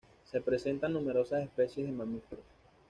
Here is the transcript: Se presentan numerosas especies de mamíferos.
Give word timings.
Se 0.31 0.41
presentan 0.41 0.93
numerosas 0.93 1.43
especies 1.43 1.85
de 1.85 1.93
mamíferos. 1.93 2.43